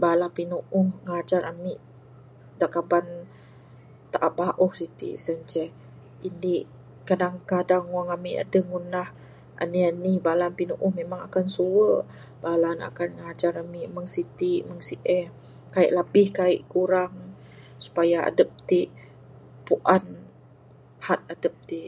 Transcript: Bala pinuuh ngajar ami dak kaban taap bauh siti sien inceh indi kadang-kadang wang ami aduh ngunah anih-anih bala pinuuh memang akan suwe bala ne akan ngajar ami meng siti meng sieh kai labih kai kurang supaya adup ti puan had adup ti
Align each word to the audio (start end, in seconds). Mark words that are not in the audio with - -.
Bala 0.00 0.28
pinuuh 0.36 0.86
ngajar 1.06 1.42
ami 1.52 1.74
dak 2.58 2.70
kaban 2.74 3.06
taap 4.12 4.32
bauh 4.38 4.72
siti 4.80 5.08
sien 5.24 5.36
inceh 5.42 5.68
indi 6.28 6.56
kadang-kadang 7.08 7.84
wang 7.94 8.08
ami 8.16 8.32
aduh 8.42 8.64
ngunah 8.70 9.08
anih-anih 9.62 10.16
bala 10.26 10.46
pinuuh 10.58 10.92
memang 11.00 11.20
akan 11.26 11.46
suwe 11.56 11.92
bala 12.42 12.70
ne 12.78 12.82
akan 12.90 13.10
ngajar 13.18 13.52
ami 13.62 13.82
meng 13.94 14.08
siti 14.14 14.52
meng 14.68 14.80
sieh 14.88 15.24
kai 15.74 15.88
labih 15.96 16.28
kai 16.38 16.54
kurang 16.72 17.14
supaya 17.84 18.18
adup 18.30 18.50
ti 18.68 18.80
puan 19.66 20.04
had 21.06 21.20
adup 21.34 21.56
ti 21.70 21.82